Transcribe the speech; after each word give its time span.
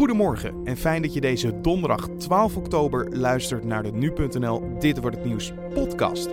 Goedemorgen 0.00 0.54
en 0.64 0.76
fijn 0.76 1.02
dat 1.02 1.14
je 1.14 1.20
deze 1.20 1.60
donderdag 1.60 2.08
12 2.18 2.56
oktober 2.56 3.16
luistert 3.16 3.64
naar 3.64 3.82
de 3.82 3.92
Nu.nl 3.92 4.78
Dit 4.78 5.00
Wordt 5.00 5.16
Het 5.16 5.24
Nieuws 5.24 5.52
podcast. 5.74 6.28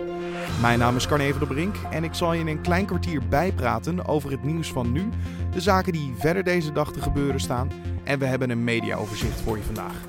Mijn 0.60 0.78
naam 0.78 0.96
is 0.96 1.06
Carne 1.06 1.30
van 1.30 1.38
der 1.38 1.48
Brink 1.48 1.76
en 1.90 2.04
ik 2.04 2.14
zal 2.14 2.32
je 2.32 2.40
in 2.40 2.46
een 2.46 2.60
klein 2.60 2.86
kwartier 2.86 3.28
bijpraten 3.28 4.06
over 4.06 4.30
het 4.30 4.44
nieuws 4.44 4.72
van 4.72 4.92
nu, 4.92 5.08
de 5.52 5.60
zaken 5.60 5.92
die 5.92 6.14
verder 6.18 6.44
deze 6.44 6.72
dag 6.72 6.92
te 6.92 7.00
gebeuren 7.00 7.40
staan 7.40 7.70
en 8.04 8.18
we 8.18 8.24
hebben 8.24 8.50
een 8.50 8.64
mediaoverzicht 8.64 9.40
voor 9.40 9.56
je 9.56 9.62
vandaag. 9.62 10.04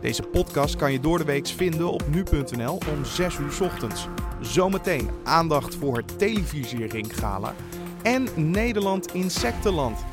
Deze 0.00 0.22
podcast 0.22 0.76
kan 0.76 0.92
je 0.92 1.00
door 1.00 1.18
de 1.18 1.24
week 1.24 1.46
vinden 1.46 1.92
op 1.92 2.04
nu.nl 2.08 2.74
om 2.74 3.04
6 3.04 3.38
uur 3.38 3.62
ochtends. 3.62 4.08
Zometeen 4.40 5.08
aandacht 5.24 5.74
voor 5.74 5.96
het 5.96 6.18
televisiering 6.18 7.18
gala 7.18 7.54
en 8.02 8.28
Nederland 8.36 9.14
Insectenland. 9.14 10.04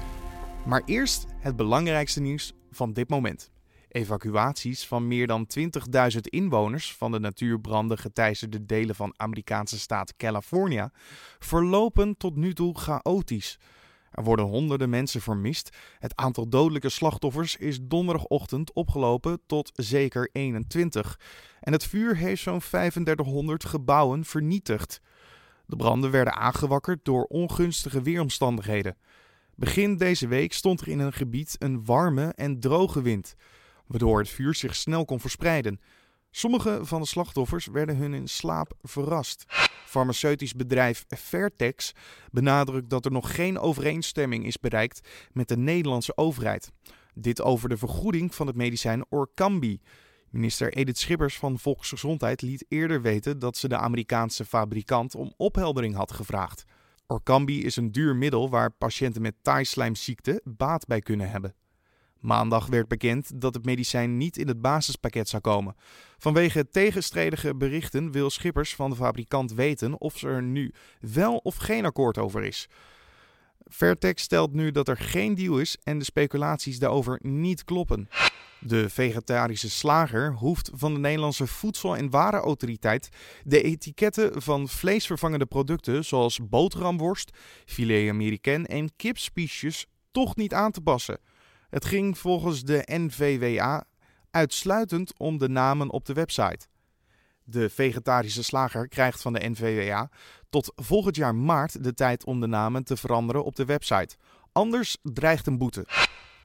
Maar 0.66 0.82
eerst 0.86 1.26
het 1.40 1.56
belangrijkste 1.56 2.22
nieuws 2.22 2.54
van 2.72 2.94
dit 2.94 3.10
moment. 3.10 3.52
Evacuaties 3.88 4.88
van 4.88 5.08
meer 5.08 5.28
dan 5.28 5.48
20.000 5.60 6.20
inwoners 6.22 6.96
van 6.96 7.12
de 7.12 7.20
natuurbranden 7.20 7.98
geteisterde 7.98 8.66
delen 8.66 8.96
van 8.96 9.14
Amerikaanse 9.18 9.80
staat 9.80 10.16
California 10.18 10.92
verlopen 11.40 12.18
tot 12.18 12.36
nu 12.36 12.54
toe 12.54 12.80
chaotisch. 12.80 13.60
Er 14.12 14.24
worden 14.24 14.46
honderden 14.46 14.90
mensen 14.90 15.22
vermist. 15.22 15.78
Het 16.00 16.16
aantal 16.16 16.50
dodelijke 16.50 16.90
slachtoffers 16.90 17.56
is 17.56 17.80
donderdagochtend 17.82 18.74
opgelopen 18.74 19.40
tot 19.46 19.72
zeker 19.74 20.30
21. 20.32 21.20
En 21.60 21.72
het 21.72 21.84
vuur 21.84 22.16
heeft 22.16 22.42
zo'n 22.42 22.60
3500 22.60 23.66
gebouwen 23.66 24.26
vernietigd. 24.26 25.02
De 25.66 25.76
branden 25.76 26.12
werden 26.12 26.36
aangewakkerd 26.36 27.06
door 27.06 27.24
ongunstige 27.24 28.02
weeromstandigheden. 28.02 28.98
Begin 29.60 29.98
deze 29.98 30.28
week 30.28 30.54
stond 30.54 30.82
er 30.82 30.88
in 30.88 31.00
een 31.00 31.14
gebied 31.14 31.56
een 31.58 31.86
warme 31.86 32.34
en 32.36 32.60
droge 32.60 33.02
wind, 33.02 33.36
waardoor 33.88 34.20
het 34.20 34.30
vuur 34.30 34.56
zich 34.56 34.76
snel 34.76 35.06
kon 35.06 35.20
verspreiden. 35.20 35.80
Sommige 36.32 36.80
van 36.82 37.02
de 37.02 37.08
slachtoffers 37.08 37.68
werden 37.68 37.98
hun 37.98 38.14
in 38.14 38.28
slaap 38.28 38.74
verrast. 38.82 39.46
Farmaceutisch 39.86 40.54
bedrijf 40.54 41.06
Vertex 41.08 41.92
benadrukt 42.32 42.90
dat 42.90 43.06
er 43.06 43.12
nog 43.12 43.36
geen 43.36 43.60
overeenstemming 43.60 44.46
is 44.46 44.60
bereikt 44.60 45.08
met 45.32 45.48
de 45.48 45.58
Nederlandse 45.58 46.18
overheid. 46.18 46.72
Dit 47.14 47.42
over 47.42 47.70
de 47.70 47.78
vergoeding 47.78 48.36
van 48.36 48.48
het 48.48 48.56
medicijn 48.56 49.06
Orkambi. 49.10 49.82
Minister 50.30 50.74
Edith 50.74 50.98
Schippers 50.98 51.38
van 51.38 51.60
Volksgezondheid 51.60 52.42
liet 52.42 52.66
eerder 52.68 53.02
weten 53.02 53.40
dat 53.40 53.58
ze 53.58 53.68
de 53.68 53.78
Amerikaanse 53.78 54.46
fabrikant 54.46 55.16
om 55.16 55.34
opheldering 55.38 55.96
had 55.96 56.12
gevraagd. 56.12 56.66
Orkambi 57.12 57.64
is 57.64 57.76
een 57.76 57.92
duur 57.92 58.16
middel 58.16 58.50
waar 58.50 58.72
patiënten 58.72 59.22
met 59.22 59.36
taaislijmziekte 59.42 60.42
baat 60.44 60.88
bij 60.88 61.00
kunnen 61.00 61.30
hebben. 61.30 61.56
Maandag 62.20 62.68
werd 62.68 62.88
bekend 62.88 63.42
dat 63.42 63.54
het 63.54 63.66
medicijn 63.66 64.18
niet 64.18 64.38
in 64.38 64.48
het 64.48 64.62
basispakket 64.62 65.30
zou 65.30 65.42
komen. 65.42 65.76
Vanwege 66.18 66.70
tegenstrijdige 66.70 67.56
berichten 67.56 68.12
wil 68.12 68.30
Schippers 68.30 68.76
van 68.76 68.90
de 68.90 68.96
fabrikant 68.96 69.54
weten 69.54 70.02
of 70.02 70.24
er 70.24 70.44
nu 70.44 70.74
wel 71.00 71.38
of 71.38 71.56
geen 71.56 71.86
akkoord 71.86 72.18
over 72.18 72.44
is. 72.44 72.68
Vertex 73.70 74.24
stelt 74.24 74.54
nu 74.54 74.72
dat 74.72 74.88
er 74.88 74.98
geen 74.98 75.36
deal 75.36 75.60
is 75.60 75.78
en 75.84 75.98
de 75.98 76.04
speculaties 76.04 76.80
daarover 76.80 77.20
niet 77.22 77.64
kloppen. 77.64 78.10
De 78.60 78.90
vegetarische 78.90 79.70
slager 79.70 80.34
hoeft 80.34 80.72
van 80.74 80.94
de 80.94 81.00
Nederlandse 81.00 81.48
Voedsel- 81.48 81.98
en 81.98 82.10
Warenautoriteit 82.10 83.10
de 83.44 83.62
etiketten 83.62 84.42
van 84.42 84.68
vleesvervangende 84.68 85.46
producten 85.46 86.06
zoals 86.06 86.40
boterhamworst, 86.50 87.38
filet 87.66 88.10
américain 88.10 88.66
en 88.66 88.96
kipspiesjes 88.96 89.86
toch 90.12 90.36
niet 90.36 90.54
aan 90.54 90.72
te 90.72 90.82
passen. 90.82 91.20
Het 91.70 91.86
ging 91.86 92.18
volgens 92.18 92.64
de 92.64 92.84
NVWA 92.86 93.84
uitsluitend 94.32 95.14
om 95.18 95.38
de 95.38 95.50
namen 95.50 95.90
op 95.90 96.06
de 96.06 96.14
website. 96.14 96.68
De 97.52 97.70
vegetarische 97.70 98.44
slager 98.44 98.88
krijgt 98.88 99.22
van 99.22 99.34
de 99.34 99.50
NVWA 99.50 100.10
tot 100.50 100.72
volgend 100.76 101.16
jaar 101.16 101.36
maart 101.36 101.84
de 101.84 101.94
tijd 101.94 102.26
om 102.26 102.40
de 102.40 102.48
namen 102.48 102.84
te 102.84 102.98
veranderen 102.98 103.44
op 103.44 103.56
de 103.56 103.66
website. 103.66 104.16
Anders 104.52 104.98
dreigt 105.04 105.48
een 105.48 105.58
boete. 105.58 105.86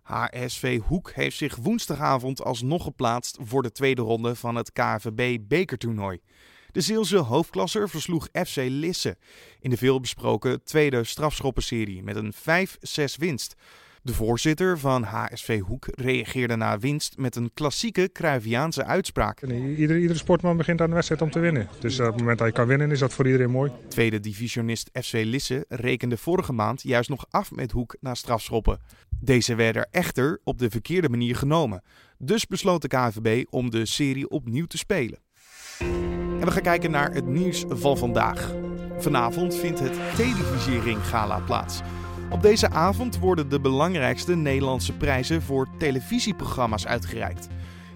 HSV 0.03 0.81
Hoek 0.81 1.13
heeft 1.13 1.37
zich 1.37 1.57
woensdagavond 1.57 2.43
alsnog 2.43 2.83
geplaatst 2.83 3.39
voor 3.41 3.63
de 3.63 3.73
tweede 3.73 4.03
ronde 4.03 4.35
van 4.35 4.55
het 4.55 4.73
KVB 4.73 5.39
bekertoernooi. 5.49 6.21
De 6.73 6.81
Zeelse 6.81 7.17
hoofdklasser 7.17 7.89
versloeg 7.89 8.29
FC 8.33 8.57
Lisse 8.57 9.17
in 9.61 9.71
de 9.71 9.77
veelbesproken 9.77 10.65
tweede 10.65 11.05
strafschoppenserie 11.05 12.03
met 12.03 12.17
een 12.17 12.35
5-6 12.35 13.19
winst. 13.19 13.55
De 14.05 14.15
voorzitter 14.15 14.79
van 14.79 15.03
HSV 15.03 15.61
Hoek 15.61 15.87
reageerde 15.95 16.57
na 16.57 16.79
winst 16.79 17.17
met 17.17 17.37
een 17.37 17.51
klassieke 17.55 18.11
Cruyffiaanse 18.13 18.85
uitspraak. 18.85 19.43
Iedere, 19.43 20.01
iedere 20.01 20.19
sportman 20.19 20.57
begint 20.57 20.81
aan 20.81 20.89
de 20.89 20.95
wedstrijd 20.95 21.23
om 21.23 21.31
te 21.31 21.39
winnen. 21.39 21.69
Dus 21.81 22.01
op 22.01 22.07
het 22.07 22.17
moment 22.17 22.39
dat 22.39 22.47
je 22.47 22.53
kan 22.53 22.67
winnen 22.67 22.91
is 22.91 22.99
dat 22.99 23.13
voor 23.13 23.27
iedereen 23.27 23.51
mooi. 23.51 23.73
Tweede 23.89 24.21
divisionist 24.21 24.91
FC 24.93 25.13
Lisse 25.13 25.65
rekende 25.69 26.17
vorige 26.17 26.53
maand 26.53 26.83
juist 26.83 27.09
nog 27.09 27.27
af 27.31 27.51
met 27.51 27.71
Hoek 27.71 27.97
na 28.01 28.15
strafschoppen. 28.15 28.79
Deze 29.21 29.55
werden 29.55 29.89
echter 29.91 30.41
op 30.43 30.59
de 30.59 30.71
verkeerde 30.71 31.09
manier 31.09 31.37
genomen. 31.37 31.83
Dus 32.19 32.47
besloot 32.47 32.83
de 32.83 32.89
KVB 32.89 33.45
om 33.51 33.71
de 33.71 33.87
serie 33.87 34.29
opnieuw 34.29 34.67
te 34.67 34.79
spelen. 34.79 35.19
En 36.41 36.45
we 36.45 36.51
gaan 36.51 36.63
kijken 36.63 36.91
naar 36.91 37.13
het 37.13 37.27
nieuws 37.27 37.65
van 37.69 37.99
vandaag. 37.99 38.55
Vanavond 38.99 39.57
vindt 39.57 39.81
het 39.81 40.17
Televisiering 40.17 41.07
Gala 41.07 41.39
plaats. 41.39 41.81
Op 42.35 42.43
deze 42.43 42.71
avond 42.71 43.19
worden 43.19 43.49
de 43.49 43.61
belangrijkste 43.61 44.35
Nederlandse 44.35 44.93
prijzen 44.93 45.43
voor 45.43 45.69
televisieprogramma's 45.79 46.87
uitgereikt. 46.87 47.49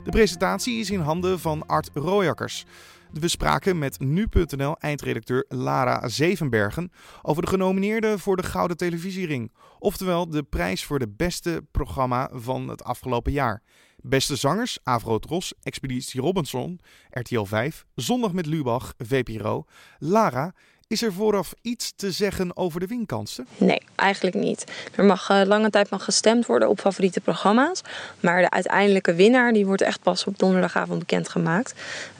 De 0.04 0.10
presentatie 0.10 0.78
is 0.78 0.90
in 0.90 1.00
handen 1.00 1.40
van 1.40 1.66
Art 1.66 1.90
Royakkers. 1.94 2.64
We 3.12 3.28
spraken 3.28 3.78
met 3.78 4.00
nu.nl 4.00 4.76
eindredacteur 4.76 5.44
Lara 5.48 6.08
Zevenbergen 6.08 6.92
over 7.22 7.42
de 7.42 7.48
genomineerden 7.48 8.18
voor 8.18 8.36
de 8.36 8.42
Gouden 8.42 8.76
Televisiering. 8.76 9.52
Oftewel 9.78 10.30
de 10.30 10.42
prijs 10.42 10.84
voor 10.84 10.98
de 10.98 11.08
beste 11.08 11.64
programma 11.70 12.30
van 12.32 12.68
het 12.68 12.84
afgelopen 12.84 13.32
jaar. 13.32 13.62
Beste 13.96 14.36
zangers, 14.36 14.78
Avro 14.82 15.18
Tros, 15.18 15.54
Expeditie 15.62 16.20
Robinson, 16.20 16.80
RTL 17.10 17.44
5, 17.44 17.84
Zondag 17.94 18.32
met 18.32 18.46
Lubach, 18.46 18.94
VPRO. 18.98 19.64
Lara, 19.98 20.54
is 20.88 21.02
er 21.02 21.12
vooraf 21.12 21.54
iets 21.62 21.92
te 21.96 22.10
zeggen 22.10 22.56
over 22.56 22.80
de 22.80 22.86
winkansen? 22.86 23.46
Nee, 23.56 23.82
eigenlijk 23.94 24.36
niet. 24.36 24.64
Er 24.94 25.04
mag 25.04 25.30
uh, 25.30 25.40
lange 25.44 25.70
tijd 25.70 25.90
mag 25.90 26.04
gestemd 26.04 26.46
worden 26.46 26.68
op 26.68 26.80
favoriete 26.80 27.20
programma's. 27.20 27.80
Maar 28.20 28.40
de 28.40 28.50
uiteindelijke 28.50 29.14
winnaar 29.14 29.52
die 29.52 29.66
wordt 29.66 29.82
echt 29.82 30.02
pas 30.02 30.24
op 30.24 30.38
donderdagavond 30.38 30.98
bekendgemaakt. 30.98 31.74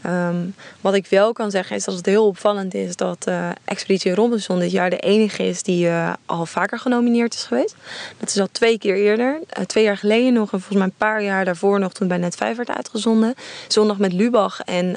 Um, 0.06 0.54
wat 0.80 0.94
ik 0.94 1.06
wel 1.06 1.32
kan 1.32 1.50
zeggen 1.50 1.76
is 1.76 1.84
dat 1.84 1.94
het 1.94 2.06
heel 2.06 2.26
opvallend 2.26 2.74
is 2.74 2.96
dat 2.96 3.26
uh, 3.28 3.50
Expeditie 3.64 4.14
Robinson 4.14 4.58
dit 4.58 4.70
jaar 4.70 4.90
de 4.90 4.98
enige 4.98 5.46
is 5.46 5.62
die 5.62 5.86
uh, 5.86 6.12
al 6.26 6.46
vaker 6.46 6.78
genomineerd 6.78 7.34
is 7.34 7.42
geweest. 7.42 7.74
Dat 8.18 8.28
is 8.28 8.40
al 8.40 8.48
twee 8.52 8.78
keer 8.78 8.96
eerder. 8.96 9.40
twee 9.66 9.84
jaar 9.84 9.96
geleden 9.96 10.32
nog 10.32 10.52
en 10.52 10.60
volgens 10.60 10.78
mij 10.78 10.86
een 10.86 10.92
paar 10.96 11.22
jaar 11.22 11.44
daarvoor 11.44 11.78
nog 11.78 11.92
toen 11.92 12.08
bij 12.08 12.18
Net 12.18 12.36
5 12.36 12.56
werd 12.56 12.70
uitgezonden. 12.70 13.34
Zondag 13.68 13.98
met 13.98 14.12
Lubach 14.12 14.60
en 14.60 14.92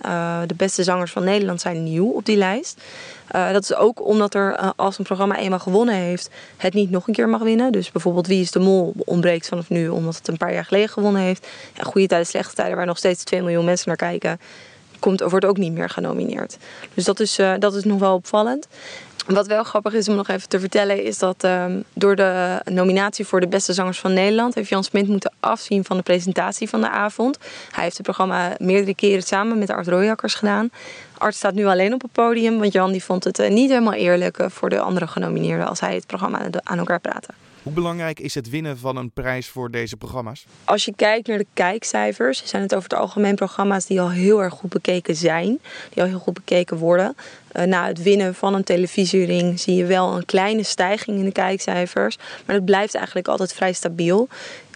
de 0.48 0.56
beste 0.58 0.84
zangers 0.84 1.12
van 1.12 1.24
Nederland 1.24 1.62
zijn 1.62 1.84
nieuw 1.84 2.10
op 2.10 2.26
die 2.26 2.38
lijst. 2.38 2.82
Uh, 3.36 3.52
dat 3.52 3.64
is 3.64 3.76
ook 3.76 4.06
omdat 4.06 4.34
er, 4.34 4.60
uh, 4.60 4.70
als 4.76 4.98
een 4.98 5.04
programma 5.04 5.38
eenmaal 5.38 5.60
gewonnen 5.60 5.96
heeft, 5.96 6.30
het 6.58 6.74
niet 6.74 6.92
nog 6.92 7.08
een 7.08 7.14
keer 7.14 7.30
mag 7.30 7.42
winnen. 7.42 7.72
Dus 7.72 7.92
bijvoorbeeld 7.92 8.28
Wie 8.28 8.42
is 8.42 8.52
de 8.52 8.60
Mol 8.60 8.94
ontbreekt 8.98 9.48
vanaf 9.48 9.70
nu, 9.70 9.90
omdat 9.90 10.16
het 10.16 10.28
een 10.28 10.38
paar 10.38 10.54
jaar 10.54 10.66
geleden 10.66 10.90
gewonnen 10.90 11.22
heeft. 11.22 11.48
Ja, 11.74 11.84
goede 11.84 12.08
tijden, 12.08 12.28
slechte 12.28 12.56
tijden, 12.56 12.76
waar 12.76 12.86
nog 12.86 12.98
steeds 12.98 13.24
2 13.24 13.42
miljoen 13.42 13.66
mensen 13.66 13.88
naar 13.88 13.98
kijken, 13.98 14.40
komt, 15.00 15.22
wordt 15.22 15.46
ook 15.46 15.58
niet 15.58 15.74
meer 15.74 15.90
genomineerd. 15.90 16.58
Dus 16.94 17.04
dat 17.04 17.20
is, 17.20 17.40
uh, 17.40 17.54
dat 17.60 17.76
is 17.76 17.84
nog 17.84 18.00
wel 18.00 18.16
opvallend. 18.16 18.68
Wat 19.28 19.48
wel 19.48 19.64
grappig 19.64 19.94
is 19.94 20.10
om 20.10 20.16
nog 20.16 20.28
even 20.28 20.50
te 20.50 20.60
vertellen, 20.60 21.04
is 21.04 21.18
dat 21.18 21.44
um, 21.44 21.84
door 21.94 22.16
de 22.16 22.60
nominatie 22.66 23.26
voor 23.26 23.40
de 23.40 23.48
beste 23.48 23.74
zangers 23.74 24.00
van 24.00 24.14
Nederland 24.14 24.56
heeft 24.56 24.70
Jan 24.70 24.84
Smit 24.84 25.08
moeten 25.08 25.34
afzien 25.40 25.86
van 25.86 25.98
de 25.98 26.04
presentatie 26.04 26.70
van 26.70 26.82
de 26.82 26.90
avond. 26.90 27.38
Hij 27.72 27.84
heeft 27.84 27.98
het 27.98 28.06
programma 28.06 28.56
meerdere 28.58 28.96
keren 28.96 29.24
samen 29.24 29.58
met 29.58 29.70
Art 29.70 29.88
Royakkers 29.88 30.34
gedaan. 30.34 30.70
Art 31.18 31.36
staat 31.36 31.54
nu 31.54 31.66
alleen 31.66 31.94
op 31.94 32.02
het 32.02 32.12
podium, 32.12 32.60
want 32.60 32.74
Jan 32.74 32.92
die 32.92 33.04
vond 33.04 33.24
het 33.24 33.40
uh, 33.40 33.50
niet 33.50 33.70
helemaal 33.70 33.94
eerlijk 33.94 34.40
uh, 34.40 34.50
voor 34.50 34.70
de 34.70 34.80
andere 34.80 35.08
genomineerden 35.08 35.68
als 35.68 35.80
hij 35.80 35.96
het 35.96 36.08
programma 36.08 36.40
aan 36.64 36.78
elkaar 36.78 37.00
praatte. 37.00 37.30
Hoe 37.64 37.74
belangrijk 37.74 38.20
is 38.20 38.36
het 38.36 38.50
winnen 38.50 38.78
van 38.78 38.96
een 38.96 39.12
prijs 39.12 39.48
voor 39.48 39.72
deze 39.72 39.98
programma's? 39.98 40.46
Als 40.64 40.86
je 40.86 40.94
kijkt 40.96 41.28
naar 41.28 41.38
de 41.38 41.48
kijkcijfers, 41.54 42.46
zijn 42.46 42.62
het 42.62 42.76
over 42.76 42.90
het 42.90 43.00
algemeen 43.00 43.36
programma's 43.36 43.86
die 43.86 44.02
al 44.02 44.12
heel 44.12 44.42
erg 44.44 44.54
goed 44.54 44.70
bekeken 44.70 45.16
zijn, 45.16 45.60
die 45.94 46.04
al 46.04 46.10
heel 46.10 46.20
goed 46.20 46.34
bekeken 46.34 46.78
worden. 46.78 47.16
Uh, 47.54 47.64
na 47.64 47.88
het 47.88 48.04
winnen 48.04 48.36
van 48.36 48.54
een 48.54 48.64
televisiering 48.64 49.60
zie 49.60 49.76
je 49.76 49.86
wel 49.86 50.16
een 50.16 50.26
kleine 50.26 50.64
stijging 50.64 51.18
in 51.18 51.26
de 51.26 51.32
kijkcijfers, 51.32 52.18
maar 52.46 52.56
het 52.56 52.66
blijft 52.66 52.96
eigenlijk 52.96 53.28
altijd 53.28 53.54
vrij 53.54 53.74
stabiel. 53.74 54.28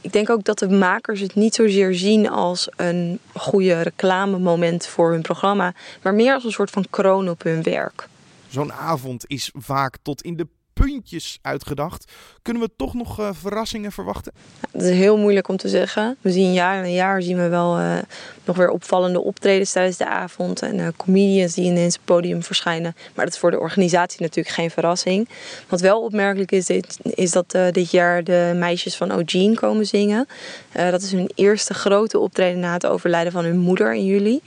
Ik 0.02 0.14
denk 0.14 0.30
ook 0.30 0.44
dat 0.44 0.60
de 0.60 0.70
makers 0.70 1.20
het 1.20 1.36
niet 1.36 1.56
zozeer 1.56 1.94
zien 1.96 2.30
als 2.30 2.70
een 2.76 3.20
goede 3.34 3.82
reclamemoment 3.82 4.88
voor 4.88 5.12
hun 5.12 5.22
programma, 5.22 5.74
maar 6.02 6.14
meer 6.14 6.34
als 6.34 6.44
een 6.44 6.52
soort 6.52 6.70
van 6.70 6.86
kroon 6.90 7.30
op 7.30 7.44
hun 7.44 7.64
werk. 7.64 8.08
Zo'n 8.50 8.74
avond 8.74 9.24
is 9.28 9.52
vaak 9.54 9.98
tot 10.02 10.22
in 10.22 10.36
de 10.36 10.48
puntjes 10.86 11.40
uitgedacht. 11.42 12.12
Kunnen 12.42 12.64
we 12.64 12.70
toch 12.78 12.94
nog 12.94 13.20
uh, 13.20 13.30
verrassingen 13.34 13.92
verwachten? 13.92 14.32
Het 14.72 14.82
is 14.82 14.90
heel 14.90 15.18
moeilijk 15.18 15.48
om 15.48 15.58
te 15.58 15.70
zeggen. 15.70 16.18
We 16.22 16.32
zien 16.32 16.54
jaar 16.54 16.82
na 16.82 16.88
jaar 16.88 17.22
zien 17.22 17.38
we 17.38 17.48
wel 17.48 17.80
uh, 17.80 17.98
nog 18.44 18.58
weer 18.58 18.70
opvallende 18.70 19.22
optredens 19.22 19.72
tijdens 19.72 19.98
de 19.98 20.08
avond. 20.08 20.62
En 20.62 20.78
uh, 20.78 20.88
comedians 20.98 21.54
die 21.54 21.66
ineens 21.66 21.94
het 21.94 22.06
podium 22.06 22.44
verschijnen. 22.44 22.96
Maar 23.16 23.26
dat 23.26 23.34
is 23.34 23.40
voor 23.40 23.52
de 23.52 23.60
organisatie 23.60 24.22
natuurlijk 24.22 24.56
geen 24.56 24.72
verrassing. 24.72 25.30
Wat 25.68 25.82
wel 25.82 26.02
opmerkelijk 26.02 26.52
is, 26.52 26.70
is 27.04 27.32
dat 27.32 27.58
dit 27.72 27.92
jaar 27.92 28.24
de 28.24 28.54
meisjes 28.56 28.96
van 28.96 29.14
O'Gene 29.14 29.56
komen 29.56 29.86
zingen. 29.86 30.28
dat 30.72 31.02
is 31.02 31.12
hun 31.12 31.32
eerste 31.36 31.74
grote 31.74 32.20
optreden 32.20 32.60
na 32.60 32.74
het 32.74 32.86
overlijden 32.86 33.32
van 33.32 33.44
hun 33.44 33.58
moeder 33.58 33.94
in 33.94 34.06
juli. 34.06 34.42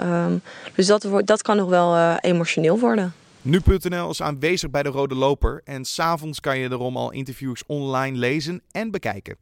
Um, 0.00 0.42
dus 0.74 0.86
dat, 0.86 1.06
dat 1.24 1.42
kan 1.42 1.56
nog 1.56 1.68
wel 1.68 2.16
emotioneel 2.16 2.78
worden. 2.78 3.14
Nu.nl 3.44 4.10
is 4.10 4.22
aanwezig 4.22 4.70
bij 4.70 4.82
de 4.82 4.88
Rode 4.88 5.14
Loper 5.14 5.60
en 5.64 5.84
s'avonds 5.84 6.40
kan 6.40 6.58
je 6.58 6.70
erom 6.70 6.96
al 6.96 7.12
interviews 7.12 7.62
online 7.66 8.18
lezen 8.18 8.62
en 8.70 8.90
bekijken. 8.90 9.36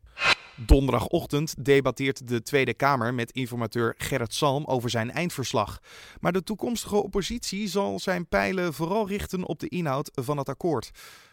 Donderdagochtend 0.56 1.64
debatteert 1.64 2.28
de 2.28 2.43
Tweede 2.43 2.75
Kamer 2.75 3.14
met 3.14 3.31
informateur 3.31 3.94
Gerrit 3.99 4.34
Salm 4.34 4.64
over 4.64 4.90
zijn 4.90 5.10
eindverslag. 5.10 5.81
Maar 6.20 6.32
de 6.32 6.43
toekomstige 6.43 7.02
oppositie 7.02 7.69
zal 7.69 7.99
zijn 7.99 8.26
pijlen 8.26 8.75
vooral 8.75 9.08
richten 9.08 9.44
op 9.44 9.58
de 9.58 9.69
inhoud 9.69 10.10
van 10.12 10.38
het 10.38 10.48
akkoord. 10.48 10.90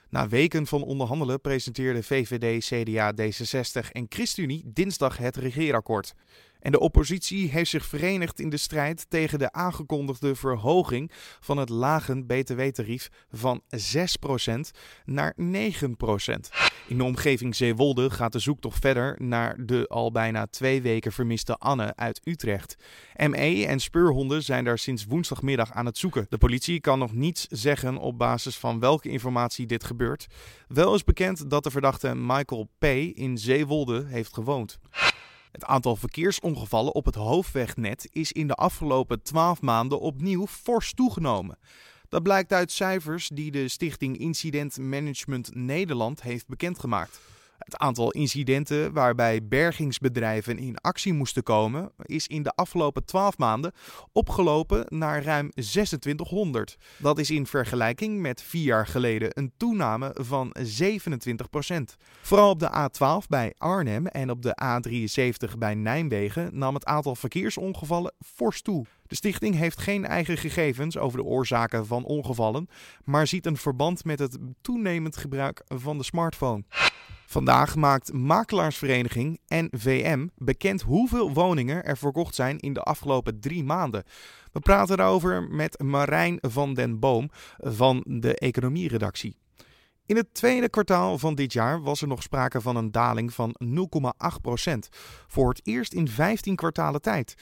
Na 0.10 0.28
weken 0.28 0.68
van 0.68 0.84
onderhandelen 0.84 1.42
presenteerden 1.42 2.04
VVD, 2.04 2.66
CDA, 2.66 3.14
D66 3.14 3.92
en 3.92 4.06
ChristenUnie 4.10 4.64
dinsdag 4.66 5.18
het 5.18 5.36
regeerakkoord. 5.36 6.14
En 6.60 6.72
de 6.72 6.80
oppositie 6.80 7.50
heeft 7.50 7.70
zich 7.70 7.86
verenigd 7.86 8.40
in 8.40 8.50
de 8.50 8.58
strijd 8.58 9.06
tegen 9.10 9.40
de 9.40 9.52
aangekondigde 9.52 10.36
verhoging 10.36 11.12
van 11.40 11.58
het 11.58 11.70
lage 11.70 12.24
btw-tarief 12.26 13.10
van 13.32 13.62
6% 13.70 14.60
naar 15.06 15.36
9%. 15.38 15.44
In 16.88 16.98
de 16.98 17.04
omgeving 17.04 17.56
Zeewolde 17.56 18.10
gaat 18.10 18.32
de 18.32 18.40
zoektocht 18.40 18.80
verder 18.80 19.16
naar 19.18 19.66
de 19.66 19.88
al 19.88 20.12
bijna 20.12 20.48
twee 20.48 20.82
weken 20.82 21.12
vermiste 21.12 21.58
Anne 21.58 21.96
uit 21.96 22.22
Utrecht. 22.24 22.76
ME 23.16 23.66
en 23.68 23.80
speurhonden 23.80 24.44
zijn 24.44 24.64
daar 24.64 24.78
sinds 24.78 25.06
woensdagmiddag 25.06 25.72
aan 25.72 25.86
het 25.86 25.98
zoeken. 25.98 26.26
De 26.30 26.38
politie 26.38 26.80
kan 26.80 27.00
nog 27.00 27.14
niets 27.14 27.48
zeggen 27.50 27.98
op 27.98 28.18
basis 28.18 28.58
van 28.58 28.80
welke 28.80 29.10
informatie 29.10 29.66
dit 29.66 29.84
gebeurt. 29.84 30.28
Wel 30.68 30.94
is 30.94 31.04
bekend 31.04 31.50
dat 31.50 31.64
de 31.64 31.72
verdachte 31.72 32.16
Michael 32.16 32.70
P. 32.78 32.84
in 33.14 33.38
Zeewolde 33.38 34.06
heeft 34.08 34.34
gewoond. 34.34 34.80
Het 35.52 35.66
aantal 35.66 35.96
verkeersongevallen 35.96 36.94
op 36.94 37.06
het 37.06 37.16
hoofdwegnet 37.16 38.08
is 38.12 38.32
in 38.32 38.48
de 38.48 38.56
afgelopen 38.56 39.22
12 39.22 39.62
maanden 39.62 40.00
opnieuw 40.00 40.48
fors 40.48 40.94
toegenomen. 40.94 41.58
Dat 42.10 42.24
blijkt 42.24 42.54
uit 42.54 42.72
cijfers 42.72 43.28
die 43.28 43.52
de 43.52 43.68
Stichting 43.68 44.18
Incident 44.18 44.78
Management 44.78 45.56
Nederland 45.56 46.22
heeft 46.22 46.48
bekendgemaakt. 46.48 47.20
Het 47.60 47.78
aantal 47.78 48.12
incidenten 48.12 48.94
waarbij 48.94 49.48
bergingsbedrijven 49.48 50.58
in 50.58 50.78
actie 50.78 51.14
moesten 51.14 51.44
komen 51.44 51.92
is 51.98 52.28
in 52.28 52.44
de 52.44 52.52
afgelopen 52.56 53.06
12 53.06 53.38
maanden 53.38 53.72
opgelopen 54.12 54.86
naar 54.88 55.24
ruim 55.24 55.50
2600. 55.50 56.78
Dat 56.98 57.20
is 57.20 57.32
in 57.32 57.46
vergelijking 57.46 58.20
met 58.20 58.42
vier 58.42 58.64
jaar 58.64 58.88
geleden 58.88 59.30
een 59.34 59.54
toename 59.58 60.16
van 60.20 60.56
27% 60.60 60.62
Vooral 62.22 62.50
op 62.50 62.60
de 62.60 62.90
A12 62.90 63.28
bij 63.30 63.54
Arnhem 63.58 64.08
en 64.08 64.30
op 64.30 64.42
de 64.42 64.58
A73 64.64 65.58
bij 65.58 65.76
Nijmegen 65.76 66.50
nam 66.54 66.74
het 66.74 66.86
aantal 66.86 67.16
verkeersongevallen 67.16 68.14
fors 68.26 68.62
toe. 68.62 68.86
De 69.08 69.16
stichting 69.16 69.56
heeft 69.56 69.80
geen 69.80 70.06
eigen 70.06 70.38
gegevens 70.38 70.98
over 70.98 71.18
de 71.18 71.26
oorzaken 71.26 71.86
van 71.86 72.04
ongevallen, 72.04 72.68
maar 73.04 73.28
ziet 73.28 73.46
een 73.46 73.58
verband 73.58 74.06
met 74.06 74.20
het 74.20 74.38
toenemend 74.62 75.18
gebruik 75.18 75.62
van 75.68 75.98
de 75.98 76.04
smartphone. 76.04 76.64
Vandaag 77.30 77.76
maakt 77.76 78.14
makelaarsvereniging 78.14 79.40
NVM 79.48 80.28
bekend 80.36 80.82
hoeveel 80.82 81.34
woningen 81.34 81.86
er 81.86 81.98
verkocht 81.98 82.36
zijn 82.36 82.60
in 82.60 82.74
de 82.74 82.82
afgelopen 82.82 83.40
drie 83.40 83.64
maanden. 83.64 84.04
We 84.52 84.60
praten 84.60 84.98
daarover 84.98 85.44
met 85.44 85.82
Marijn 85.82 86.38
van 86.42 86.74
den 86.74 87.00
Boom 87.00 87.30
van 87.58 88.04
de 88.08 88.36
economieredactie. 88.36 89.38
In 90.06 90.16
het 90.16 90.34
tweede 90.34 90.70
kwartaal 90.70 91.18
van 91.18 91.36
dit 91.36 91.54
jaar 91.54 91.82
was 91.82 92.02
er 92.02 92.08
nog 92.08 92.24
sprake 92.24 92.62
van 92.62 92.76
een 92.76 92.92
daling 92.92 93.34
van 93.34 93.56
0,8% 93.66 94.74
Voor 95.28 95.50
het 95.50 95.62
eerst 95.64 95.94
in 95.94 96.08
15 96.08 96.56
kwartalen 96.56 97.02
tijd. 97.02 97.36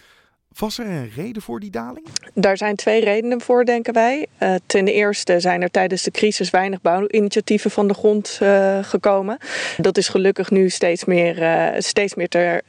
Was 0.58 0.78
er 0.78 0.86
een 0.86 1.12
reden 1.16 1.42
voor 1.42 1.60
die 1.60 1.70
daling? 1.70 2.08
Daar 2.34 2.58
zijn 2.58 2.76
twee 2.76 3.04
redenen 3.04 3.42
voor, 3.42 3.66
denken 3.66 3.94
wij. 3.94 4.28
Uh, 4.40 4.56
ten 4.66 4.88
eerste 4.88 5.40
zijn 5.40 5.62
er 5.62 5.72
tijdens 5.72 6.04
de 6.04 6.12
crisis 6.12 6.50
weinig 6.50 6.82
bouwinitiatieven 6.82 7.72
van 7.72 7.88
de 7.88 7.94
grond 7.94 8.40
uh, 8.44 8.78
gekomen. 8.82 9.38
Dat 9.78 9.98
is 9.98 10.08
gelukkig 10.08 10.52
nu 10.52 10.70
steeds 10.70 11.06
meer, 11.06 11.42
uh, 11.42 11.68
steeds 11.78 12.16
meer 12.16 12.28
ter, 12.28 12.62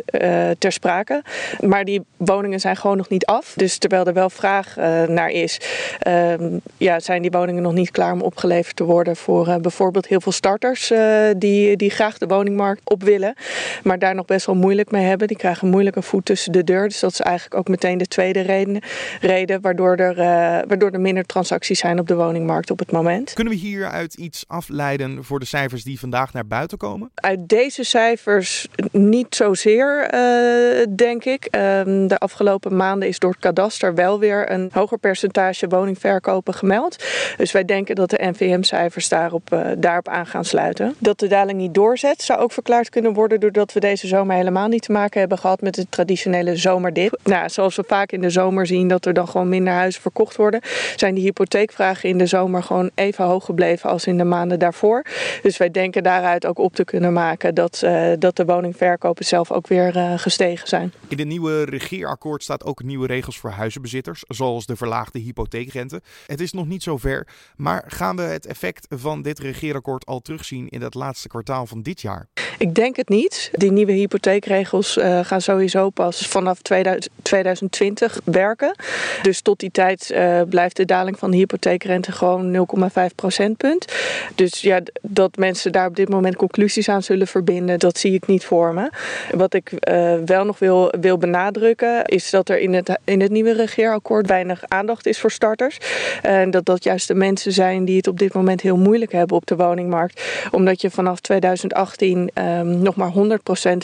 ter 0.58 0.72
sprake. 0.72 1.22
Maar 1.60 1.84
die 1.84 2.02
woningen 2.16 2.60
zijn 2.60 2.76
gewoon 2.76 2.96
nog 2.96 3.08
niet 3.08 3.26
af. 3.26 3.52
Dus 3.56 3.78
terwijl 3.78 4.04
er 4.04 4.12
wel 4.12 4.30
vraag 4.30 4.76
naar 5.06 5.30
is, 5.30 5.60
ehm, 5.98 6.58
ja, 6.76 7.00
zijn 7.00 7.22
die 7.22 7.30
woningen 7.30 7.62
nog 7.62 7.72
niet 7.72 7.90
klaar 7.90 8.12
om 8.12 8.22
opgeleverd 8.22 8.76
te 8.76 8.84
worden 8.84 9.16
voor 9.16 9.60
bijvoorbeeld 9.60 10.06
heel 10.06 10.20
veel 10.20 10.32
starters 10.32 10.92
die, 11.36 11.76
die 11.76 11.90
graag 11.90 12.18
de 12.18 12.26
woningmarkt 12.26 12.80
op 12.84 13.02
willen. 13.02 13.34
Maar 13.82 13.98
daar 13.98 14.14
nog 14.14 14.24
best 14.24 14.46
wel 14.46 14.54
moeilijk 14.54 14.90
mee 14.90 15.04
hebben. 15.04 15.28
Die 15.28 15.36
krijgen 15.36 15.68
moeilijk 15.68 15.96
een 15.96 16.02
voet 16.02 16.24
tussen 16.24 16.52
de 16.52 16.64
deur. 16.64 16.88
Dus 16.88 17.00
dat 17.00 17.12
is 17.12 17.20
eigenlijk 17.20 17.54
ook 17.54 17.67
meteen 17.68 17.98
de 17.98 18.06
tweede 18.06 18.40
reden, 18.40 18.82
reden 19.20 19.60
waardoor 19.60 19.96
er, 19.96 20.18
uh, 20.18 20.24
waardoor 20.68 20.90
er 20.90 21.00
minder 21.00 21.26
transacties 21.26 21.78
zijn 21.78 21.98
op 21.98 22.06
de 22.06 22.14
woningmarkt 22.14 22.70
op 22.70 22.78
het 22.78 22.90
moment. 22.90 23.32
Kunnen 23.32 23.52
we 23.52 23.58
hieruit 23.58 24.14
iets 24.14 24.44
afleiden 24.46 25.24
voor 25.24 25.38
de 25.38 25.46
cijfers 25.46 25.84
die 25.84 25.98
vandaag 25.98 26.32
naar 26.32 26.46
buiten 26.46 26.78
komen? 26.78 27.10
Uit 27.14 27.48
deze 27.48 27.84
cijfers 27.84 28.68
niet 28.92 29.34
zozeer, 29.34 30.14
uh, 30.14 30.86
denk 30.96 31.24
ik. 31.24 31.44
Ehm, 31.44 32.06
de 32.06 32.18
afgelopen 32.18 32.76
maanden 32.76 33.08
is 33.08 33.18
door 33.18 33.30
het 33.30 33.40
kadaster 33.40 33.94
wel 33.94 34.18
weer 34.18 34.50
een 34.50 34.70
hoger 34.72 34.98
percentage 34.98 35.68
woningverkopen 35.68 36.54
gemeld. 36.54 37.04
Dus 37.36 37.52
wij 37.52 37.64
denken 37.64 37.94
dat 37.94 38.10
de 38.10 38.18
NVM-cijfers 38.20 39.08
daarop, 39.08 39.52
uh, 39.52 39.66
daarop 39.78 40.08
aan 40.08 40.26
gaan 40.26 40.44
sluiten. 40.44 40.94
Dat 40.98 41.18
de 41.18 41.26
daling 41.26 41.58
niet 41.58 41.74
doorzet 41.74 42.22
zou 42.22 42.40
ook 42.40 42.52
verklaard 42.52 42.88
kunnen 42.88 43.12
worden 43.12 43.40
doordat 43.40 43.72
we 43.72 43.80
deze 43.80 44.06
zomer 44.06 44.36
helemaal 44.36 44.68
niet 44.68 44.82
te 44.82 44.92
maken 44.92 45.20
hebben 45.20 45.38
gehad 45.38 45.60
met 45.60 45.74
de 45.74 45.86
traditionele 45.88 46.56
zomerdip. 46.56 47.18
Nou, 47.24 47.48
zoals 47.58 47.76
we 47.76 47.84
vaak 47.86 48.12
in 48.12 48.20
de 48.20 48.30
zomer 48.30 48.66
zien 48.66 48.88
dat 48.88 49.06
er 49.06 49.12
dan 49.12 49.28
gewoon 49.28 49.48
minder 49.48 49.72
huizen 49.72 50.02
verkocht 50.02 50.36
worden, 50.36 50.60
zijn 50.96 51.14
die 51.14 51.24
hypotheekvragen 51.24 52.08
in 52.08 52.18
de 52.18 52.26
zomer 52.26 52.62
gewoon 52.62 52.90
even 52.94 53.24
hoog 53.24 53.44
gebleven 53.44 53.90
als 53.90 54.06
in 54.06 54.16
de 54.18 54.24
maanden 54.24 54.58
daarvoor. 54.58 55.04
Dus 55.42 55.56
wij 55.56 55.70
denken 55.70 56.02
daaruit 56.02 56.46
ook 56.46 56.58
op 56.58 56.74
te 56.74 56.84
kunnen 56.84 57.12
maken 57.12 57.54
dat, 57.54 57.80
uh, 57.84 58.12
dat 58.18 58.36
de 58.36 58.44
woningverkopen 58.44 59.24
zelf 59.24 59.52
ook 59.52 59.66
weer 59.66 59.96
uh, 59.96 60.12
gestegen 60.16 60.68
zijn. 60.68 60.92
In 61.08 61.18
het 61.18 61.26
nieuwe 61.26 61.64
regeerakkoord 61.64 62.42
staat 62.42 62.64
ook 62.64 62.82
nieuwe 62.82 63.06
regels 63.06 63.38
voor 63.38 63.50
huizenbezitters, 63.50 64.24
zoals 64.28 64.66
de 64.66 64.76
verlaagde 64.76 65.18
hypotheekrente. 65.18 66.00
Het 66.26 66.40
is 66.40 66.52
nog 66.52 66.66
niet 66.66 66.82
zover, 66.82 67.26
maar 67.56 67.84
gaan 67.86 68.16
we 68.16 68.22
het 68.22 68.46
effect 68.46 68.86
van 68.90 69.22
dit 69.22 69.38
regeerakkoord 69.38 70.06
al 70.06 70.20
terugzien 70.20 70.68
in 70.68 70.82
het 70.82 70.94
laatste 70.94 71.28
kwartaal 71.28 71.66
van 71.66 71.82
dit 71.82 72.00
jaar? 72.00 72.28
Ik 72.58 72.74
denk 72.74 72.96
het 72.96 73.08
niet. 73.08 73.50
Die 73.52 73.72
nieuwe 73.72 73.92
hypotheekregels 73.92 74.96
uh, 74.96 75.20
gaan 75.22 75.40
sowieso 75.40 75.90
pas 75.90 76.26
vanaf 76.26 76.62
2000, 76.62 77.12
2020 77.22 78.20
werken. 78.24 78.74
Dus 79.22 79.40
tot 79.40 79.58
die 79.58 79.70
tijd 79.70 80.10
uh, 80.12 80.40
blijft 80.48 80.76
de 80.76 80.84
daling 80.84 81.18
van 81.18 81.30
de 81.30 81.36
hypotheekrente 81.36 82.12
gewoon 82.12 82.66
0,5 82.80 83.14
procentpunt. 83.14 83.92
Dus 84.34 84.60
ja, 84.60 84.80
dat 85.02 85.36
mensen 85.36 85.72
daar 85.72 85.86
op 85.86 85.96
dit 85.96 86.08
moment 86.08 86.36
conclusies 86.36 86.88
aan 86.88 87.02
zullen 87.02 87.26
verbinden, 87.26 87.78
dat 87.78 87.98
zie 87.98 88.12
ik 88.12 88.26
niet 88.26 88.44
voor 88.44 88.74
me. 88.74 88.90
Wat 89.30 89.54
ik 89.54 89.72
uh, 89.72 90.14
wel 90.24 90.44
nog 90.44 90.58
wil, 90.58 90.92
wil 91.00 91.18
benadrukken, 91.18 92.04
is 92.04 92.30
dat 92.30 92.48
er 92.48 92.58
in 92.58 92.74
het, 92.74 92.98
in 93.04 93.20
het 93.20 93.30
nieuwe 93.30 93.52
regeerakkoord 93.52 94.26
weinig 94.26 94.62
aandacht 94.68 95.06
is 95.06 95.20
voor 95.20 95.30
starters. 95.30 95.78
En 96.22 96.50
dat 96.50 96.64
dat 96.64 96.84
juist 96.84 97.08
de 97.08 97.14
mensen 97.14 97.52
zijn 97.52 97.84
die 97.84 97.96
het 97.96 98.06
op 98.06 98.18
dit 98.18 98.34
moment 98.34 98.60
heel 98.60 98.76
moeilijk 98.76 99.12
hebben 99.12 99.36
op 99.36 99.46
de 99.46 99.56
woningmarkt. 99.56 100.22
Omdat 100.50 100.80
je 100.80 100.90
vanaf 100.90 101.20
2018 101.20 102.30
um, 102.48 102.78
nog 102.78 102.96
maar 102.96 103.12
100% 103.12 103.16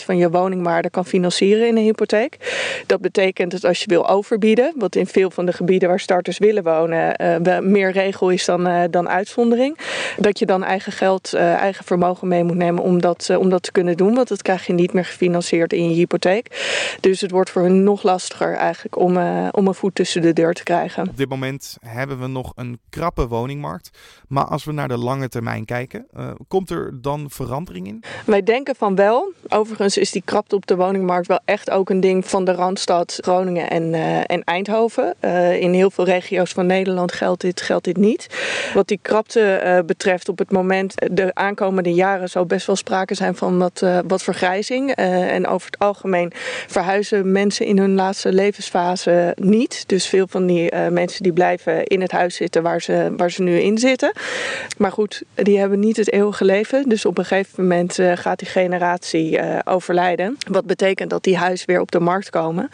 van 0.05 0.17
je 0.17 0.31
woningwaarde 0.31 0.91
kan 0.91 1.05
financieren 1.05 1.69
in 1.69 1.77
een 1.77 1.83
hypotheek. 1.83 2.37
Dat 2.87 3.01
betekent 3.01 3.51
dat 3.51 3.65
als 3.65 3.81
je 3.81 3.89
wil 3.89 4.09
overbieden, 4.09 4.73
wat 4.77 4.97
in 4.97 5.07
veel 5.07 5.31
van 5.31 5.47
de 5.47 5.53
gebieden 5.53 5.89
waar 5.89 6.01
starters 6.01 6.39
willen 6.39 6.63
wonen 6.63 7.23
uh, 7.47 7.59
meer 7.59 7.91
regel 7.91 8.31
is 8.31 8.45
dan, 8.45 8.67
uh, 8.69 8.83
dan 8.91 9.09
uitzondering, 9.09 9.79
dat 10.17 10.39
je 10.39 10.47
dan 10.47 10.65
eigen 10.65 10.93
geld, 10.93 11.33
uh, 11.35 11.55
eigen 11.55 11.85
vermogen 11.85 12.29
mee 12.29 12.45
moet 12.45 12.57
nemen 12.57 12.83
om 12.83 13.01
dat, 13.01 13.37
om 13.39 13.49
dat 13.51 13.63
te 13.63 13.73
kunnen 13.73 13.97
doen, 13.97 14.15
want 14.15 14.29
dat 14.29 14.43
krijg 14.43 14.67
je 14.67 14.73
niet 14.73 14.93
meer 14.93 15.05
gefinancierd 15.05 15.73
in 15.73 15.89
je 15.89 15.95
hypotheek. 15.95 16.65
Dus 17.01 17.21
het 17.21 17.31
wordt 17.31 17.51
voor 17.51 17.63
hen 17.63 17.83
nog 17.83 18.03
lastiger 18.03 18.55
eigenlijk 18.55 18.99
om, 18.99 19.17
om 19.51 19.67
een 19.67 19.75
voet 19.75 19.95
tussen 19.95 20.23
de 20.23 20.33
deur 20.33 20.55
te 20.55 20.63
krijgen. 20.63 21.09
Op 21.09 21.17
dit 21.17 21.29
moment 21.29 21.77
hebben 21.81 22.21
we 22.21 22.27
nog 22.27 22.53
een 22.55 22.79
krappe 22.91 23.29
woningmarkt, 23.29 23.91
maar 24.29 24.45
als 24.45 24.65
we 24.65 24.73
naar 24.73 24.89
de 24.89 24.99
lange 24.99 25.29
termijn 25.29 25.65
kijken, 25.65 26.07
komt 26.49 26.71
er 26.71 26.99
dan 27.01 27.31
verandering 27.31 27.87
in? 27.87 28.05
Wij 28.27 28.43
denken 28.43 28.54
van 28.63 28.95
wel. 28.95 29.33
Overigens 29.49 29.97
is 29.97 30.11
die 30.11 30.23
krapte 30.25 30.55
op 30.55 30.67
de 30.67 30.77
woningmarkt 30.77 31.27
wel 31.27 31.39
echt 31.45 31.71
ook 31.71 31.91
een 31.91 32.01
ding 32.01 32.27
van 32.27 32.45
de 32.45 32.53
Randstad, 32.53 33.19
Groningen 33.21 33.71
en, 33.71 33.83
uh, 33.83 34.19
en 34.19 34.45
Eindhoven. 34.45 35.15
Uh, 35.21 35.61
in 35.61 35.73
heel 35.73 35.91
veel 35.91 36.05
regio's 36.05 36.53
van 36.53 36.67
Nederland 36.67 37.13
geldt 37.13 37.41
dit, 37.41 37.61
geldt 37.61 37.85
dit 37.85 37.97
niet. 37.97 38.27
Wat 38.75 38.89
die 38.89 38.99
krapte 39.03 39.63
uh, 39.65 39.79
betreft, 39.87 40.29
op 40.29 40.39
het 40.39 40.51
moment 40.51 40.95
de 41.13 41.35
aankomende 41.35 41.95
jaren 41.95 42.29
zou 42.29 42.47
best 42.47 42.67
wel 42.67 42.77
sprake 42.77 43.15
zijn 43.15 43.37
van 43.37 43.59
wat, 43.59 43.85
wat 44.07 44.23
vergrijzing. 44.23 44.91
en 44.95 45.47
over 45.47 45.71
het 45.71 45.79
algemeen 45.79 46.33
verhuizen 46.67 47.33
mensen 47.33 47.67
in 47.67 47.79
hun 47.79 47.95
laatste 47.95 48.33
levensfase 48.33 49.33
niet. 49.41 49.85
Dus 49.87 50.07
veel 50.07 50.27
van 50.29 50.47
die 50.47 50.75
mensen 50.91 51.23
die 51.23 51.33
blijven 51.33 51.85
in 51.85 52.01
het 52.01 52.13
huis 52.13 52.35
zitten 52.35 52.63
waar 52.63 52.83
ze, 52.83 53.13
waar 53.17 53.31
ze 53.31 53.43
nu 53.43 53.59
in 53.59 53.79
zitten. 53.79 54.13
Maar 54.79 54.93
goed, 54.93 55.23
die 55.35 55.59
hebben 55.59 55.79
niet 55.79 55.97
het 55.97 56.13
eeuwige 56.13 56.45
leven. 56.45 56.89
Dus 56.89 57.05
op 57.05 57.19
een 57.19 57.25
gegeven 57.25 57.63
moment 57.63 57.99
gaat 58.15 58.39
die 58.39 58.44
generatie 58.45 59.41
overlijden. 59.65 60.37
Wat 60.51 60.67
betekent 60.67 61.11
dat 61.11 61.23
die 61.23 61.37
huizen 61.37 61.67
weer 61.67 61.81
op 61.81 61.91
de 61.91 62.01
markt 62.01 62.31
komen. 62.31 62.69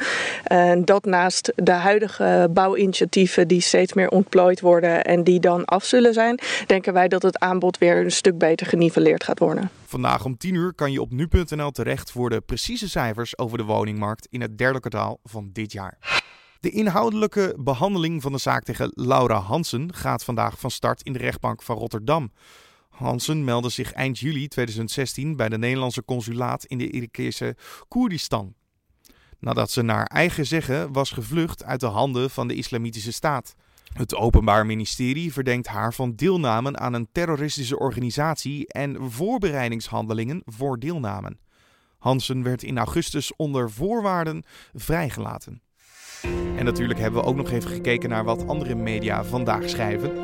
En 0.44 0.84
dat 0.84 1.04
naast 1.04 1.52
de 1.56 1.72
huidige 1.72 2.48
bouwinitiatieven 2.50 3.48
die 3.48 3.60
steeds 3.60 3.92
meer 3.92 4.08
ontplooid 4.08 4.60
worden 4.60 5.04
en 5.04 5.24
die 5.24 5.40
dan 5.40 5.64
af 5.64 5.84
zullen 5.84 6.14
zijn, 6.14 6.38
denken 6.66 6.92
wij 6.92 7.08
dat 7.08 7.22
het 7.22 7.38
aanbod 7.38 7.78
weer 7.78 7.96
een 7.96 8.12
stuk 8.12 8.38
beter 8.38 8.66
geniveleerd 8.66 9.24
gaat 9.24 9.38
worden. 9.38 9.70
Vandaag 9.84 10.24
om 10.24 10.36
10 10.36 10.54
uur 10.54 10.74
kan 10.74 10.92
je 10.92 11.00
op 11.00 11.12
nu.nl 11.12 11.70
terecht 11.70 12.10
voor 12.10 12.30
de 12.30 12.40
precieze 12.40 12.88
cijfers 12.88 13.38
over 13.38 13.58
de 13.58 13.64
woningmarkt 13.64 14.26
in 14.30 14.40
het 14.40 14.58
derde 14.58 14.80
kwartaal 14.80 15.18
van 15.24 15.50
dit 15.52 15.72
jaar. 15.72 15.98
De 16.60 16.70
inhoudelijke 16.70 17.54
behandeling 17.58 18.22
van 18.22 18.32
de 18.32 18.38
zaak 18.38 18.64
tegen 18.64 18.92
Laura 18.94 19.38
Hansen 19.38 19.94
gaat 19.94 20.24
vandaag 20.24 20.58
van 20.58 20.70
start 20.70 21.02
in 21.02 21.12
de 21.12 21.18
rechtbank 21.18 21.62
van 21.62 21.76
Rotterdam. 21.76 22.32
Hansen 23.00 23.44
meldde 23.44 23.68
zich 23.68 23.92
eind 23.92 24.18
juli 24.18 24.48
2016 24.48 25.36
bij 25.36 25.48
de 25.48 25.58
Nederlandse 25.58 26.04
consulaat 26.04 26.64
in 26.64 26.78
de 26.78 26.90
Irakese 26.90 27.56
Koerdistan. 27.88 28.54
Nadat 29.38 29.70
ze 29.70 29.82
naar 29.82 30.06
eigen 30.06 30.46
zeggen 30.46 30.92
was 30.92 31.10
gevlucht 31.10 31.64
uit 31.64 31.80
de 31.80 31.86
handen 31.86 32.30
van 32.30 32.48
de 32.48 32.54
Islamitische 32.54 33.12
Staat. 33.12 33.54
Het 33.92 34.14
Openbaar 34.14 34.66
Ministerie 34.66 35.32
verdenkt 35.32 35.66
haar 35.66 35.94
van 35.94 36.14
deelname 36.14 36.76
aan 36.76 36.92
een 36.92 37.08
terroristische 37.12 37.78
organisatie 37.78 38.68
en 38.68 39.10
voorbereidingshandelingen 39.10 40.42
voor 40.44 40.78
deelname. 40.78 41.36
Hansen 41.98 42.42
werd 42.42 42.62
in 42.62 42.78
augustus 42.78 43.36
onder 43.36 43.70
voorwaarden 43.70 44.42
vrijgelaten. 44.72 45.62
En 46.56 46.64
natuurlijk 46.64 46.98
hebben 46.98 47.20
we 47.20 47.26
ook 47.26 47.36
nog 47.36 47.50
even 47.50 47.70
gekeken 47.70 48.08
naar 48.08 48.24
wat 48.24 48.46
andere 48.46 48.74
media 48.74 49.24
vandaag 49.24 49.68
schrijven. 49.68 50.14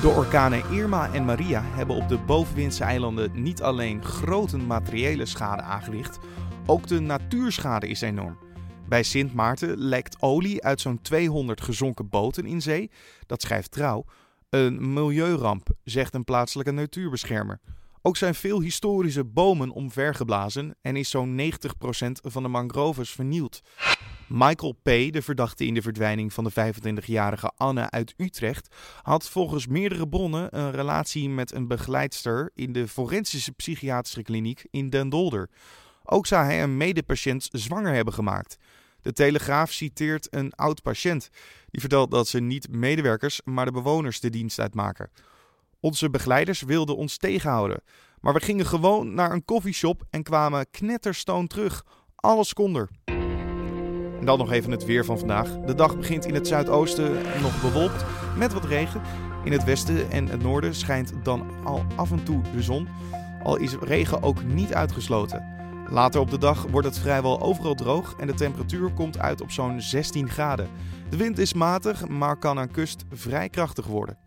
De 0.00 0.12
orkanen 0.16 0.70
Irma 0.70 1.12
en 1.12 1.24
Maria 1.24 1.62
hebben 1.64 1.96
op 1.96 2.08
de 2.08 2.18
bovenwindse 2.18 2.84
eilanden 2.84 3.42
niet 3.42 3.62
alleen 3.62 4.04
grote 4.04 4.56
materiële 4.56 5.26
schade 5.26 5.62
aangericht, 5.62 6.18
ook 6.66 6.86
de 6.86 7.00
natuurschade 7.00 7.88
is 7.88 8.00
enorm. 8.00 8.38
Bij 8.88 9.02
Sint 9.02 9.34
Maarten 9.34 9.78
lekt 9.78 10.22
olie 10.22 10.64
uit 10.64 10.80
zo'n 10.80 11.02
200 11.02 11.60
gezonken 11.60 12.08
boten 12.08 12.46
in 12.46 12.62
zee. 12.62 12.90
Dat 13.26 13.42
schrijft 13.42 13.70
Trouw. 13.70 14.04
Een 14.50 14.92
milieuramp, 14.92 15.68
zegt 15.84 16.14
een 16.14 16.24
plaatselijke 16.24 16.72
natuurbeschermer. 16.72 17.60
Ook 18.02 18.16
zijn 18.16 18.34
veel 18.34 18.60
historische 18.60 19.24
bomen 19.24 19.70
omvergeblazen 19.70 20.76
en 20.80 20.96
is 20.96 21.10
zo'n 21.10 21.40
90% 21.40 21.46
van 22.22 22.42
de 22.42 22.48
mangroves 22.48 23.10
vernield. 23.10 23.60
Michael 24.28 24.72
P., 24.72 24.84
de 24.84 25.22
verdachte 25.22 25.66
in 25.66 25.74
de 25.74 25.82
verdwijning 25.82 26.32
van 26.32 26.44
de 26.44 26.74
25-jarige 26.74 27.52
Anne 27.56 27.90
uit 27.90 28.14
Utrecht, 28.16 28.74
had 29.02 29.28
volgens 29.28 29.66
meerdere 29.66 30.08
bronnen 30.08 30.58
een 30.58 30.70
relatie 30.70 31.28
met 31.28 31.52
een 31.52 31.66
begeleidster 31.66 32.50
in 32.54 32.72
de 32.72 32.88
forensische 32.88 33.52
psychiatrische 33.52 34.22
kliniek 34.22 34.66
in 34.70 34.90
Den 34.90 35.08
Dolder. 35.08 35.50
Ook 36.04 36.26
zou 36.26 36.44
hij 36.44 36.62
een 36.62 36.76
medepatiënt 36.76 37.48
zwanger 37.52 37.94
hebben 37.94 38.14
gemaakt. 38.14 38.56
De 39.00 39.12
Telegraaf 39.12 39.72
citeert 39.72 40.34
een 40.34 40.54
oud 40.54 40.82
patiënt. 40.82 41.28
Die 41.70 41.80
vertelt 41.80 42.10
dat 42.10 42.28
ze 42.28 42.40
niet 42.40 42.70
medewerkers, 42.70 43.40
maar 43.44 43.64
de 43.64 43.72
bewoners 43.72 44.20
de 44.20 44.30
dienst 44.30 44.58
uitmaken. 44.58 45.10
Onze 45.80 46.10
begeleiders 46.10 46.62
wilden 46.62 46.96
ons 46.96 47.16
tegenhouden. 47.16 47.82
Maar 48.20 48.32
we 48.32 48.40
gingen 48.40 48.66
gewoon 48.66 49.14
naar 49.14 49.32
een 49.32 49.44
koffieshop 49.44 50.04
en 50.10 50.22
kwamen 50.22 50.70
knetterstoon 50.70 51.46
terug. 51.46 51.84
Alles 52.14 52.52
kon 52.52 52.76
er. 52.76 53.15
En 54.18 54.26
dan 54.26 54.38
nog 54.38 54.52
even 54.52 54.70
het 54.70 54.84
weer 54.84 55.04
van 55.04 55.18
vandaag. 55.18 55.58
De 55.58 55.74
dag 55.74 55.96
begint 55.96 56.26
in 56.26 56.34
het 56.34 56.46
zuidoosten 56.46 57.12
nog 57.42 57.62
bewolkt 57.62 58.04
met 58.36 58.52
wat 58.52 58.64
regen. 58.64 59.02
In 59.44 59.52
het 59.52 59.64
westen 59.64 60.10
en 60.10 60.26
het 60.28 60.42
noorden 60.42 60.74
schijnt 60.74 61.12
dan 61.22 61.64
al 61.64 61.84
af 61.96 62.10
en 62.10 62.24
toe 62.24 62.40
de 62.54 62.62
zon. 62.62 62.88
Al 63.42 63.56
is 63.56 63.74
regen 63.74 64.22
ook 64.22 64.44
niet 64.44 64.74
uitgesloten. 64.74 65.54
Later 65.90 66.20
op 66.20 66.30
de 66.30 66.38
dag 66.38 66.66
wordt 66.66 66.86
het 66.86 66.98
vrijwel 66.98 67.40
overal 67.40 67.74
droog 67.74 68.16
en 68.18 68.26
de 68.26 68.34
temperatuur 68.34 68.92
komt 68.92 69.18
uit 69.18 69.40
op 69.40 69.50
zo'n 69.50 69.80
16 69.80 70.28
graden. 70.28 70.68
De 71.10 71.16
wind 71.16 71.38
is 71.38 71.54
matig, 71.54 72.08
maar 72.08 72.38
kan 72.38 72.58
aan 72.58 72.70
kust 72.70 73.04
vrij 73.12 73.48
krachtig 73.48 73.86
worden. 73.86 74.18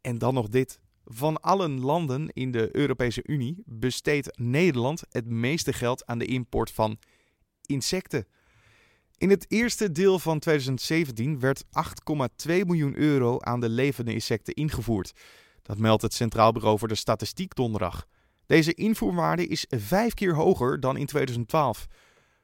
En 0.00 0.18
dan 0.18 0.34
nog 0.34 0.48
dit. 0.48 0.80
Van 1.04 1.40
alle 1.40 1.68
landen 1.68 2.28
in 2.32 2.50
de 2.50 2.76
Europese 2.76 3.22
Unie 3.26 3.62
besteedt 3.66 4.38
Nederland 4.38 5.02
het 5.08 5.26
meeste 5.26 5.72
geld 5.72 6.06
aan 6.06 6.18
de 6.18 6.26
import 6.26 6.70
van 6.70 6.98
insecten. 7.66 8.26
In 9.18 9.30
het 9.30 9.46
eerste 9.48 9.92
deel 9.92 10.18
van 10.18 10.38
2017 10.38 11.40
werd 11.40 11.64
8,2 11.64 11.68
miljoen 12.46 12.96
euro 12.96 13.40
aan 13.40 13.60
de 13.60 13.68
levende 13.68 14.12
insecten 14.12 14.54
ingevoerd. 14.54 15.12
Dat 15.62 15.78
meldt 15.78 16.02
het 16.02 16.14
Centraal 16.14 16.52
Bureau 16.52 16.78
voor 16.78 16.88
de 16.88 16.94
Statistiek 16.94 17.54
donderdag. 17.54 18.06
Deze 18.46 18.74
invoerwaarde 18.74 19.46
is 19.46 19.66
vijf 19.68 20.14
keer 20.14 20.34
hoger 20.34 20.80
dan 20.80 20.96
in 20.96 21.06
2012. 21.06 21.86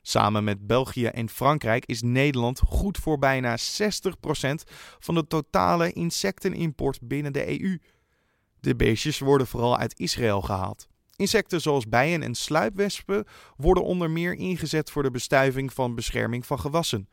Samen 0.03 0.45
met 0.45 0.67
België 0.67 1.07
en 1.07 1.29
Frankrijk 1.29 1.87
is 1.87 2.03
Nederland 2.03 2.61
goed 2.67 2.99
voor 2.99 3.19
bijna 3.19 3.59
60% 3.59 3.61
van 4.99 5.15
de 5.15 5.27
totale 5.27 5.93
insectenimport 5.93 6.99
binnen 7.03 7.33
de 7.33 7.61
EU. 7.61 7.79
De 8.61 8.77
beestjes 8.77 9.19
worden 9.19 9.47
vooral 9.47 9.79
uit 9.79 9.99
Israël 9.99 10.41
gehaald. 10.41 10.89
Insecten 11.23 11.61
zoals 11.61 11.89
bijen 11.89 12.23
en 12.23 12.35
sluipwespen 12.35 13.25
worden 13.57 13.85
onder 13.85 14.11
meer 14.11 14.35
ingezet 14.35 14.91
voor 14.91 15.03
de 15.03 15.11
bestuiving 15.11 15.73
van 15.73 15.95
bescherming 15.95 16.47
van 16.47 16.61
gewassen. 16.61 17.09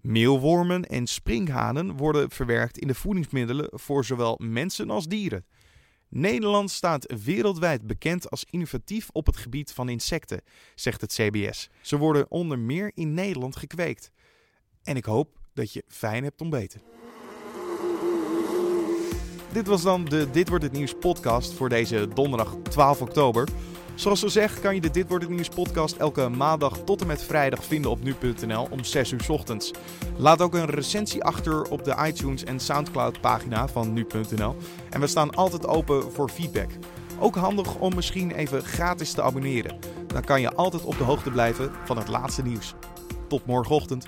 Meelwormen 0.00 0.84
en 0.84 1.06
springhanen 1.06 1.96
worden 1.96 2.30
verwerkt 2.30 2.78
in 2.78 2.86
de 2.86 2.94
voedingsmiddelen 2.94 3.68
voor 3.72 4.04
zowel 4.04 4.38
mensen 4.42 4.90
als 4.90 5.06
dieren. 5.06 5.44
Nederland 6.08 6.70
staat 6.70 7.14
wereldwijd 7.24 7.86
bekend 7.86 8.30
als 8.30 8.44
innovatief 8.50 9.08
op 9.12 9.26
het 9.26 9.36
gebied 9.36 9.72
van 9.72 9.88
insecten, 9.88 10.40
zegt 10.74 11.00
het 11.00 11.12
CBS. 11.12 11.70
Ze 11.80 11.96
worden 11.96 12.30
onder 12.30 12.58
meer 12.58 12.90
in 12.94 13.14
Nederland 13.14 13.56
gekweekt. 13.56 14.10
En 14.82 14.96
ik 14.96 15.04
hoop 15.04 15.38
dat 15.54 15.72
je 15.72 15.84
fijn 15.88 16.24
hebt 16.24 16.40
ontbeten. 16.40 17.01
Dit 19.52 19.66
was 19.66 19.82
dan 19.82 20.04
de 20.04 20.30
Dit 20.30 20.48
wordt 20.48 20.64
het 20.64 20.72
nieuws 20.72 20.94
podcast 21.00 21.52
voor 21.52 21.68
deze 21.68 22.08
donderdag 22.14 22.56
12 22.62 23.00
oktober. 23.00 23.48
Zoals 23.94 24.20
gezegd 24.20 24.60
kan 24.60 24.74
je 24.74 24.80
de 24.80 24.90
Dit 24.90 25.08
Wordt 25.08 25.24
Het 25.24 25.32
Nieuws 25.32 25.48
podcast 25.48 25.96
elke 25.96 26.28
maandag 26.28 26.78
tot 26.78 27.00
en 27.00 27.06
met 27.06 27.22
vrijdag 27.22 27.64
vinden 27.64 27.90
op 27.90 28.02
nu.nl 28.02 28.66
om 28.70 28.84
6 28.84 29.10
uur 29.12 29.24
ochtends. 29.28 29.70
Laat 30.16 30.40
ook 30.40 30.54
een 30.54 30.70
recensie 30.70 31.24
achter 31.24 31.70
op 31.70 31.84
de 31.84 31.96
iTunes 32.06 32.44
en 32.44 32.60
Soundcloud 32.60 33.20
pagina 33.20 33.68
van 33.68 33.92
nu.nl. 33.92 34.56
En 34.90 35.00
we 35.00 35.06
staan 35.06 35.34
altijd 35.34 35.66
open 35.66 36.12
voor 36.12 36.28
feedback. 36.28 36.70
Ook 37.18 37.34
handig 37.34 37.76
om 37.76 37.94
misschien 37.94 38.30
even 38.30 38.62
gratis 38.62 39.12
te 39.12 39.22
abonneren. 39.22 39.78
Dan 40.06 40.24
kan 40.24 40.40
je 40.40 40.54
altijd 40.54 40.84
op 40.84 40.98
de 40.98 41.04
hoogte 41.04 41.30
blijven 41.30 41.72
van 41.84 41.96
het 41.96 42.08
laatste 42.08 42.42
nieuws. 42.42 42.74
Tot 43.28 43.46
morgenochtend. 43.46 44.06